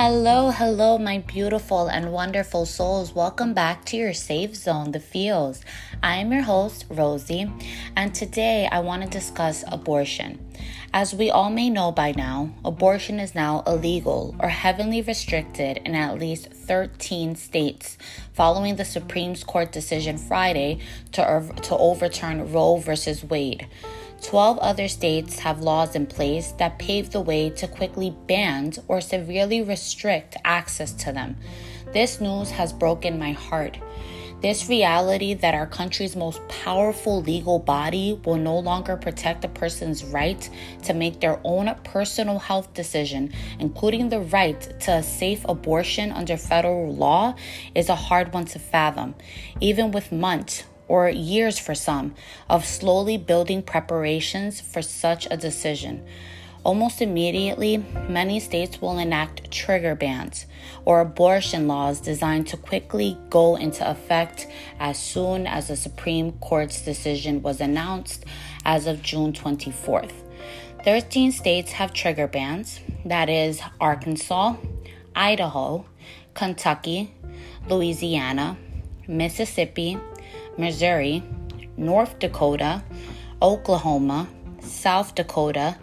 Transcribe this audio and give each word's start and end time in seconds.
Hello, 0.00 0.52
hello, 0.52 0.96
my 0.96 1.18
beautiful 1.18 1.88
and 1.88 2.12
wonderful 2.12 2.66
souls. 2.66 3.16
Welcome 3.16 3.52
back 3.52 3.84
to 3.86 3.96
your 3.96 4.12
safe 4.12 4.54
zone, 4.54 4.92
the 4.92 5.00
feels. 5.00 5.60
I 6.04 6.18
am 6.18 6.30
your 6.30 6.42
host, 6.42 6.84
Rosie, 6.88 7.50
and 7.96 8.14
today 8.14 8.68
I 8.70 8.78
want 8.78 9.02
to 9.02 9.08
discuss 9.08 9.64
abortion. 9.66 10.38
As 10.94 11.16
we 11.16 11.30
all 11.30 11.50
may 11.50 11.68
know 11.68 11.90
by 11.90 12.12
now, 12.12 12.50
abortion 12.64 13.18
is 13.18 13.34
now 13.34 13.64
illegal 13.66 14.36
or 14.38 14.50
heavily 14.50 15.02
restricted 15.02 15.78
in 15.78 15.96
at 15.96 16.20
least 16.20 16.54
13 16.68 17.34
states 17.34 17.98
following 18.34 18.76
the 18.76 18.84
Supreme 18.84 19.34
Court 19.34 19.72
decision 19.72 20.18
Friday 20.18 20.78
to, 21.12 21.22
er, 21.22 21.48
to 21.62 21.76
overturn 21.76 22.52
Roe 22.52 22.76
v. 22.76 22.94
Wade. 23.28 23.66
12 24.22 24.58
other 24.58 24.88
states 24.88 25.38
have 25.40 25.60
laws 25.60 25.94
in 25.94 26.06
place 26.06 26.52
that 26.52 26.78
pave 26.78 27.10
the 27.10 27.20
way 27.20 27.50
to 27.50 27.66
quickly 27.66 28.14
ban 28.26 28.72
or 28.86 29.00
severely 29.00 29.62
restrict 29.62 30.36
access 30.44 30.92
to 30.92 31.12
them. 31.12 31.36
This 31.92 32.20
news 32.20 32.50
has 32.50 32.72
broken 32.72 33.18
my 33.18 33.32
heart. 33.32 33.78
This 34.40 34.68
reality 34.68 35.34
that 35.34 35.54
our 35.54 35.66
country's 35.66 36.14
most 36.14 36.46
powerful 36.46 37.20
legal 37.20 37.58
body 37.58 38.20
will 38.24 38.36
no 38.36 38.56
longer 38.56 38.96
protect 38.96 39.44
a 39.44 39.48
person's 39.48 40.04
right 40.04 40.48
to 40.84 40.94
make 40.94 41.18
their 41.18 41.40
own 41.42 41.74
personal 41.82 42.38
health 42.38 42.72
decision, 42.72 43.32
including 43.58 44.10
the 44.10 44.20
right 44.20 44.60
to 44.82 44.92
a 44.92 45.02
safe 45.02 45.44
abortion 45.48 46.12
under 46.12 46.36
federal 46.36 46.94
law, 46.94 47.34
is 47.74 47.88
a 47.88 47.96
hard 47.96 48.32
one 48.32 48.44
to 48.44 48.60
fathom, 48.60 49.16
even 49.60 49.90
with 49.90 50.12
months 50.12 50.62
or 50.86 51.08
years 51.10 51.58
for 51.58 51.74
some, 51.74 52.14
of 52.48 52.64
slowly 52.64 53.18
building 53.18 53.60
preparations 53.60 54.60
for 54.60 54.82
such 54.82 55.26
a 55.32 55.36
decision. 55.36 56.06
Almost 56.64 57.00
immediately, 57.00 57.78
many 58.08 58.40
states 58.40 58.80
will 58.80 58.98
enact 58.98 59.50
trigger 59.50 59.94
bans 59.94 60.46
or 60.84 61.00
abortion 61.00 61.68
laws 61.68 62.00
designed 62.00 62.48
to 62.48 62.56
quickly 62.56 63.16
go 63.30 63.56
into 63.56 63.88
effect 63.88 64.46
as 64.80 64.98
soon 64.98 65.46
as 65.46 65.68
the 65.68 65.76
Supreme 65.76 66.32
Court's 66.32 66.82
decision 66.82 67.42
was 67.42 67.60
announced 67.60 68.24
as 68.64 68.86
of 68.86 69.02
June 69.02 69.32
24th. 69.32 70.12
13 70.84 71.32
states 71.32 71.72
have 71.72 71.92
trigger 71.92 72.26
bans 72.26 72.80
that 73.04 73.28
is, 73.28 73.60
Arkansas, 73.80 74.56
Idaho, 75.14 75.84
Kentucky, 76.34 77.12
Louisiana, 77.68 78.56
Mississippi, 79.06 79.98
Missouri, 80.56 81.22
North 81.76 82.18
Dakota, 82.18 82.82
Oklahoma, 83.40 84.28
South 84.60 85.14
Dakota, 85.14 85.76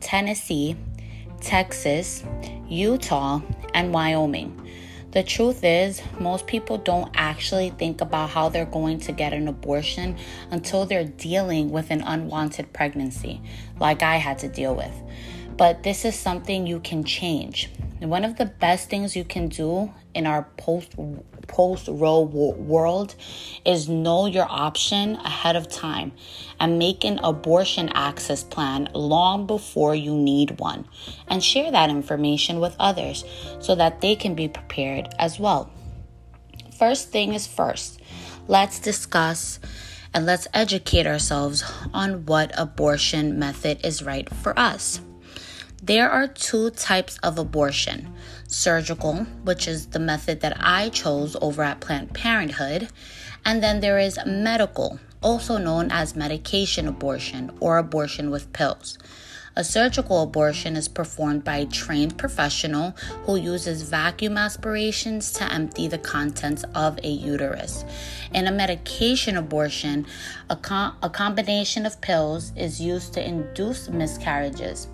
Tennessee, 0.00 0.76
Texas, 1.40 2.24
Utah, 2.68 3.40
and 3.74 3.92
Wyoming. 3.92 4.56
The 5.12 5.24
truth 5.24 5.64
is, 5.64 6.00
most 6.20 6.46
people 6.46 6.78
don't 6.78 7.10
actually 7.14 7.70
think 7.70 8.00
about 8.00 8.30
how 8.30 8.48
they're 8.48 8.64
going 8.64 9.00
to 9.00 9.12
get 9.12 9.32
an 9.32 9.48
abortion 9.48 10.16
until 10.52 10.86
they're 10.86 11.04
dealing 11.04 11.70
with 11.70 11.90
an 11.90 12.00
unwanted 12.02 12.72
pregnancy, 12.72 13.42
like 13.80 14.02
I 14.02 14.16
had 14.16 14.38
to 14.40 14.48
deal 14.48 14.74
with. 14.74 14.92
But 15.56 15.82
this 15.82 16.04
is 16.04 16.14
something 16.14 16.66
you 16.66 16.78
can 16.78 17.02
change. 17.02 17.70
One 17.98 18.24
of 18.24 18.36
the 18.36 18.46
best 18.46 18.88
things 18.88 19.16
you 19.16 19.24
can 19.24 19.48
do 19.48 19.92
in 20.14 20.26
our 20.26 20.48
post 20.56 20.96
post 21.50 21.88
Roe 21.88 22.20
world 22.22 23.16
is 23.64 23.88
know 23.88 24.26
your 24.26 24.46
option 24.48 25.16
ahead 25.16 25.56
of 25.56 25.68
time 25.68 26.12
and 26.60 26.78
make 26.78 27.04
an 27.04 27.18
abortion 27.24 27.88
access 27.90 28.44
plan 28.44 28.88
long 28.94 29.46
before 29.46 29.94
you 29.94 30.16
need 30.16 30.60
one 30.60 30.86
and 31.26 31.42
share 31.42 31.70
that 31.72 31.90
information 31.90 32.60
with 32.60 32.76
others 32.78 33.24
so 33.58 33.74
that 33.74 34.00
they 34.00 34.14
can 34.14 34.34
be 34.34 34.48
prepared 34.48 35.08
as 35.18 35.40
well. 35.40 35.70
First 36.78 37.10
thing 37.10 37.34
is 37.34 37.46
first, 37.46 38.00
let's 38.46 38.78
discuss 38.78 39.58
and 40.14 40.24
let's 40.26 40.46
educate 40.54 41.06
ourselves 41.06 41.64
on 41.92 42.26
what 42.26 42.52
abortion 42.56 43.38
method 43.38 43.84
is 43.84 44.02
right 44.02 44.32
for 44.36 44.58
us. 44.58 45.00
There 45.82 46.10
are 46.10 46.26
two 46.26 46.68
types 46.68 47.16
of 47.22 47.38
abortion 47.38 48.12
surgical, 48.46 49.24
which 49.44 49.66
is 49.66 49.86
the 49.86 49.98
method 49.98 50.40
that 50.40 50.58
I 50.60 50.90
chose 50.90 51.38
over 51.40 51.62
at 51.62 51.80
Planned 51.80 52.12
Parenthood, 52.12 52.90
and 53.46 53.62
then 53.62 53.80
there 53.80 53.98
is 53.98 54.18
medical, 54.26 55.00
also 55.22 55.56
known 55.56 55.90
as 55.90 56.14
medication 56.14 56.86
abortion 56.86 57.50
or 57.60 57.78
abortion 57.78 58.30
with 58.30 58.52
pills. 58.52 58.98
A 59.56 59.64
surgical 59.64 60.22
abortion 60.22 60.76
is 60.76 60.86
performed 60.86 61.44
by 61.44 61.56
a 61.56 61.66
trained 61.66 62.18
professional 62.18 62.90
who 63.24 63.36
uses 63.36 63.82
vacuum 63.82 64.36
aspirations 64.36 65.32
to 65.32 65.50
empty 65.50 65.88
the 65.88 65.98
contents 65.98 66.62
of 66.74 66.98
a 67.02 67.08
uterus. 67.08 67.84
In 68.32 68.46
a 68.46 68.52
medication 68.52 69.36
abortion, 69.36 70.06
a, 70.50 70.56
com- 70.56 70.96
a 71.02 71.08
combination 71.08 71.86
of 71.86 72.00
pills 72.00 72.52
is 72.54 72.80
used 72.80 73.14
to 73.14 73.26
induce 73.26 73.88
miscarriages. 73.88 74.86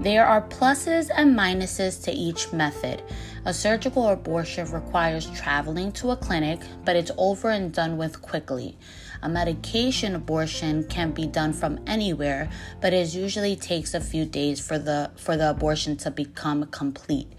There 0.00 0.24
are 0.24 0.40
pluses 0.40 1.10
and 1.14 1.36
minuses 1.36 2.02
to 2.04 2.10
each 2.10 2.52
method. 2.52 3.02
A 3.44 3.52
surgical 3.52 4.08
abortion 4.08 4.70
requires 4.70 5.30
traveling 5.30 5.92
to 5.92 6.10
a 6.10 6.16
clinic, 6.16 6.60
but 6.84 6.96
it's 6.96 7.10
over 7.18 7.50
and 7.50 7.72
done 7.72 7.98
with 7.98 8.22
quickly. 8.22 8.78
A 9.22 9.28
medication 9.28 10.14
abortion 10.14 10.84
can 10.84 11.10
be 11.10 11.26
done 11.26 11.52
from 11.52 11.80
anywhere, 11.86 12.48
but 12.80 12.94
it 12.94 13.14
usually 13.14 13.56
takes 13.56 13.92
a 13.92 14.00
few 14.00 14.24
days 14.24 14.58
for 14.66 14.78
the 14.78 15.10
for 15.16 15.36
the 15.36 15.50
abortion 15.50 15.96
to 15.98 16.10
become 16.10 16.64
complete. 16.66 17.30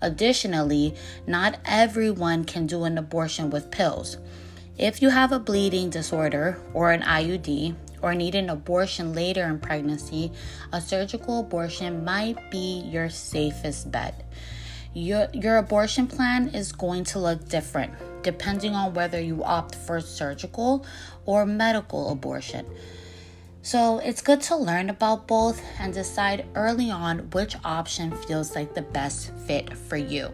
Additionally, 0.00 0.94
not 1.26 1.58
everyone 1.64 2.44
can 2.44 2.66
do 2.66 2.84
an 2.84 2.96
abortion 2.96 3.50
with 3.50 3.70
pills. 3.70 4.16
If 4.78 5.00
you 5.00 5.08
have 5.10 5.32
a 5.32 5.38
bleeding 5.38 5.90
disorder 5.90 6.58
or 6.74 6.92
an 6.92 7.02
IUD, 7.02 7.74
or 8.02 8.14
need 8.14 8.34
an 8.34 8.50
abortion 8.50 9.14
later 9.14 9.44
in 9.44 9.58
pregnancy, 9.58 10.30
a 10.72 10.80
surgical 10.80 11.40
abortion 11.40 12.04
might 12.04 12.50
be 12.50 12.82
your 12.86 13.08
safest 13.08 13.90
bet. 13.90 14.24
Your, 14.94 15.28
your 15.32 15.56
abortion 15.56 16.06
plan 16.06 16.48
is 16.48 16.72
going 16.72 17.04
to 17.04 17.18
look 17.18 17.48
different 17.48 17.92
depending 18.22 18.74
on 18.74 18.92
whether 18.92 19.20
you 19.20 19.44
opt 19.44 19.74
for 19.74 20.00
surgical 20.00 20.84
or 21.26 21.46
medical 21.46 22.10
abortion. 22.10 22.66
So 23.62 23.98
it's 23.98 24.20
good 24.20 24.40
to 24.42 24.56
learn 24.56 24.90
about 24.90 25.28
both 25.28 25.62
and 25.78 25.94
decide 25.94 26.44
early 26.54 26.90
on 26.90 27.30
which 27.30 27.56
option 27.64 28.10
feels 28.26 28.56
like 28.56 28.74
the 28.74 28.82
best 28.82 29.32
fit 29.46 29.76
for 29.76 29.96
you. 29.96 30.32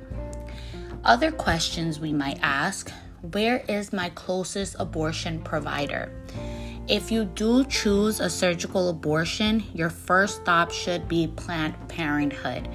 Other 1.05 1.31
questions 1.31 2.01
we 2.01 2.13
might 2.15 2.39
ask 2.43 2.91
Where 3.31 3.65
is 3.69 3.93
my 3.93 4.09
closest 4.10 4.75
abortion 4.81 5.43
provider? 5.43 6.10
If 6.88 7.12
you 7.12 7.25
do 7.25 7.65
choose 7.66 8.19
a 8.19 8.28
surgical 8.28 8.88
abortion, 8.88 9.62
your 9.72 9.91
first 9.91 10.43
stop 10.43 10.72
should 10.72 11.06
be 11.06 11.28
Planned 11.28 11.77
Parenthood. 11.88 12.69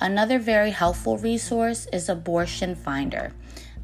Another 0.00 0.38
very 0.38 0.70
helpful 0.72 1.16
resource 1.16 1.86
is 1.92 2.10
Abortion 2.10 2.74
Finder. 2.74 3.32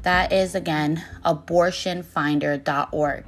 That 0.03 0.31
is 0.33 0.53
again 0.53 1.03
abortionfinder.org, 1.25 3.25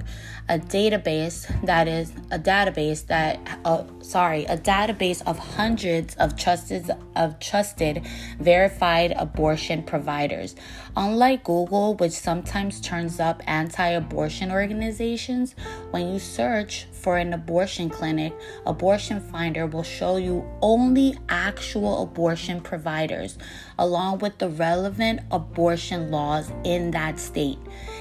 a 0.48 0.58
database 0.58 1.64
that 1.64 1.88
is 1.88 2.12
a 2.30 2.38
database 2.38 3.06
that 3.06 3.40
uh, 3.64 3.84
sorry, 4.02 4.44
a 4.44 4.58
database 4.58 5.22
of 5.26 5.38
hundreds 5.38 6.14
of 6.16 6.36
trusted 6.36 6.90
of 7.16 7.40
trusted 7.40 8.04
verified 8.38 9.14
abortion 9.16 9.82
providers. 9.82 10.54
Unlike 10.98 11.44
Google, 11.44 11.94
which 11.94 12.12
sometimes 12.12 12.80
turns 12.80 13.20
up 13.20 13.42
anti-abortion 13.46 14.50
organizations, 14.50 15.54
when 15.90 16.08
you 16.08 16.18
search 16.18 16.86
for 16.90 17.18
an 17.18 17.34
abortion 17.34 17.90
clinic, 17.90 18.32
Abortion 18.64 19.20
Finder 19.20 19.66
will 19.66 19.82
show 19.82 20.16
you 20.16 20.48
only 20.62 21.18
actual 21.28 22.02
abortion 22.02 22.62
providers, 22.62 23.36
along 23.78 24.20
with 24.20 24.38
the 24.38 24.48
relevant 24.48 25.20
abortion 25.30 26.10
laws 26.10 26.50
in 26.64 26.90
that 26.92 27.18
state. 27.20 27.58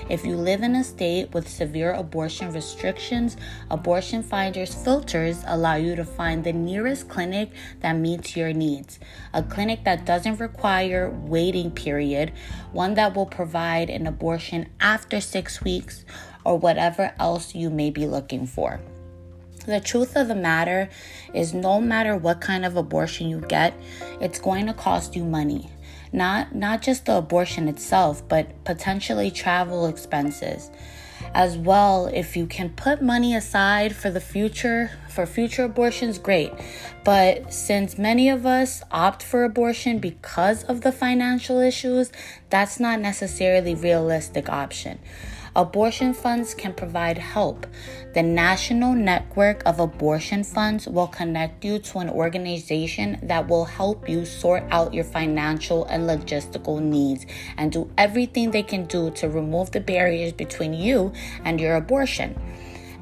If 0.07 0.24
you 0.25 0.38
live 0.38 0.62
in 0.62 0.75
a 0.75 0.83
state 0.83 1.33
with 1.33 1.50
severe 1.50 1.92
abortion 1.92 2.53
restrictions, 2.53 3.36
Abortion 3.69 4.24
Finder's 4.24 4.74
filters 4.74 5.44
allow 5.47 5.75
you 5.75 5.97
to 5.97 6.06
find 6.06 6.45
the 6.45 6.53
nearest 6.53 7.09
clinic 7.09 7.51
that 7.81 7.97
meets 7.97 8.38
your 8.38 8.53
needs. 8.53 9.00
A 9.33 9.44
clinic 9.44 9.83
that 9.83 10.06
doesn't 10.06 10.39
require 10.39 11.09
waiting 11.09 11.71
period, 11.71 12.31
one 12.71 12.85
that 12.94 13.16
will 13.16 13.26
provide 13.26 13.90
an 13.90 14.06
abortion 14.08 14.70
after 14.80 15.20
6 15.20 15.64
weeks 15.64 16.06
or 16.46 16.58
whatever 16.58 17.14
else 17.20 17.56
you 17.56 17.70
may 17.70 17.90
be 17.90 18.06
looking 18.06 18.46
for. 18.46 18.80
The 19.66 19.82
truth 19.82 20.16
of 20.16 20.28
the 20.28 20.36
matter 20.36 20.90
is, 21.34 21.54
no 21.54 21.82
matter 21.82 22.16
what 22.16 22.40
kind 22.40 22.64
of 22.64 22.78
abortion 22.78 23.28
you 23.28 23.42
get, 23.42 23.74
it's 24.22 24.40
going 24.40 24.68
to 24.68 24.74
cost 24.74 25.16
you 25.16 25.26
money 25.26 25.72
not 26.16 26.56
not 26.56 26.82
just 26.82 27.06
the 27.06 27.18
abortion 27.18 27.68
itself, 27.68 28.28
but 28.28 28.64
potentially 28.64 29.30
travel 29.30 29.86
expenses. 29.86 30.72
As 31.36 31.58
well, 31.58 32.08
if 32.08 32.38
you 32.38 32.48
can 32.48 32.70
put 32.70 33.02
money 33.02 33.36
aside 33.36 33.94
for 33.94 34.10
the 34.10 34.22
future, 34.22 34.92
for 35.10 35.26
future 35.26 35.66
abortions, 35.66 36.18
great. 36.18 36.54
But 37.04 37.54
since 37.54 37.98
many 37.98 38.30
of 38.30 38.46
us 38.46 38.82
opt 38.90 39.22
for 39.22 39.44
abortion 39.44 40.00
because 40.00 40.64
of 40.64 40.80
the 40.80 40.94
financial 40.94 41.60
issues, 41.60 42.10
that's 42.50 42.80
not 42.80 43.02
necessarily 43.02 43.76
realistic 43.76 44.48
option. 44.48 44.98
Abortion 45.57 46.13
funds 46.13 46.54
can 46.54 46.74
provide 46.74 47.18
help. 47.18 47.66
The 48.13 48.22
National 48.22 48.94
Network 48.94 49.63
of 49.66 49.80
Abortion 49.80 50.44
Funds 50.44 50.86
will 50.86 51.07
connect 51.07 51.63
you 51.63 51.80
to 51.80 52.00
an 52.00 52.10
organization 52.10 53.18
that 53.24 53.48
will 53.48 53.63
help 53.63 54.10
you 54.10 54.25
sort 54.25 54.66
out 54.69 54.94
your 54.94 55.06
financial 55.06 55.86
and 55.86 56.10
logistical 56.10 56.81
needs 56.81 57.25
and 57.56 57.72
do 57.72 57.90
everything 57.98 58.52
they 58.52 58.63
can 58.63 58.86
do 58.86 59.12
to 59.12 59.30
remove 59.30 59.72
the 59.72 59.80
barriers 59.80 60.34
between 60.34 60.74
you 60.74 61.13
and 61.46 61.62
your 61.62 61.78
abortion. 61.78 62.36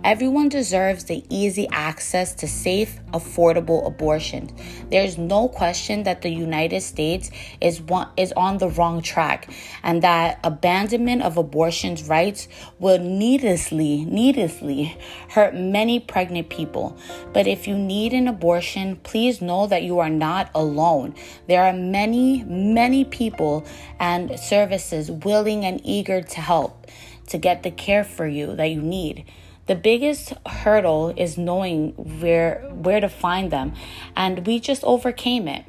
Everyone 0.03 0.49
deserves 0.49 1.05
the 1.05 1.23
easy 1.29 1.65
access 1.71 2.33
to 2.35 2.45
safe, 2.45 2.99
affordable 3.13 3.87
abortion. 3.87 4.53
There's 4.91 5.17
no 5.17 5.47
question 5.47 6.03
that 6.03 6.21
the 6.21 6.29
United 6.29 6.81
States 6.81 7.31
is 7.61 7.79
one, 7.79 8.09
is 8.17 8.33
on 8.33 8.57
the 8.57 8.67
wrong 8.67 9.01
track 9.01 9.49
and 9.81 10.01
that 10.01 10.41
abandonment 10.43 11.21
of 11.21 11.37
abortion's 11.37 12.09
rights 12.09 12.49
will 12.79 12.99
needlessly, 12.99 14.03
needlessly 14.03 14.97
hurt 15.29 15.55
many 15.55 16.01
pregnant 16.01 16.49
people. 16.49 16.97
But 17.31 17.47
if 17.47 17.65
you 17.65 17.77
need 17.77 18.11
an 18.11 18.27
abortion, 18.27 18.97
please 18.97 19.41
know 19.41 19.67
that 19.67 19.83
you 19.83 19.99
are 19.99 20.09
not 20.09 20.51
alone. 20.53 21.15
There 21.47 21.63
are 21.63 21.71
many, 21.71 22.43
many 22.43 23.05
people 23.05 23.65
and 24.01 24.37
services 24.37 25.09
willing 25.09 25.63
and 25.63 25.79
eager 25.85 26.21
to 26.21 26.41
help 26.41 26.87
to 27.27 27.37
get 27.37 27.63
the 27.63 27.71
care 27.71 28.03
for 28.03 28.27
you 28.27 28.53
that 28.57 28.69
you 28.69 28.81
need 28.81 29.23
the 29.65 29.75
biggest 29.75 30.33
hurdle 30.45 31.13
is 31.15 31.37
knowing 31.37 31.91
where 32.19 32.69
where 32.71 32.99
to 32.99 33.09
find 33.09 33.51
them. 33.51 33.73
And 34.15 34.45
we 34.45 34.59
just 34.59 34.83
overcame 34.83 35.47
it. 35.47 35.65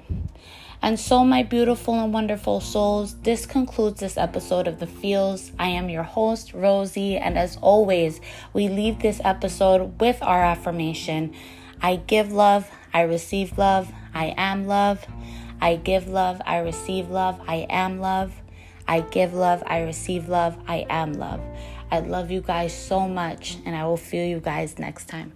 And 0.82 1.00
so 1.00 1.24
my 1.24 1.42
beautiful 1.42 1.94
and 1.94 2.12
wonderful 2.12 2.60
souls 2.60 3.14
this 3.22 3.46
concludes 3.46 4.00
this 4.00 4.18
episode 4.18 4.66
of 4.66 4.80
the 4.80 4.86
feels. 4.86 5.52
I 5.58 5.68
am 5.68 5.88
your 5.88 6.02
host 6.02 6.52
rosie. 6.52 7.16
And 7.16 7.38
as 7.38 7.56
always 7.56 8.20
we 8.52 8.68
leave 8.68 8.98
this 8.98 9.20
episode 9.24 10.00
with 10.00 10.22
our 10.22 10.44
affirmation. 10.44 11.32
I 11.80 11.96
give 11.96 12.32
love. 12.32 12.70
I 12.92 13.02
receive 13.02 13.56
love. 13.56 13.90
I 14.12 14.34
am 14.36 14.66
love. 14.66 15.06
I 15.60 15.76
give 15.76 16.08
love. 16.08 16.42
I 16.44 16.58
receive 16.58 17.10
love. 17.10 17.40
I 17.46 17.66
am 17.70 18.00
love. 18.00 18.32
I 18.86 19.00
give 19.00 19.32
love. 19.32 19.62
I 19.66 19.80
receive 19.82 20.28
love. 20.28 20.58
I 20.66 20.84
am 20.90 21.14
love 21.14 21.40
I 21.90 22.00
love 22.00 22.30
you 22.30 22.40
guys 22.40 22.72
so 22.76 23.08
much, 23.08 23.58
and 23.64 23.76
I 23.76 23.86
will 23.86 23.96
feel 23.96 24.24
you 24.24 24.40
guys 24.40 24.78
next 24.78 25.08
time. 25.08 25.32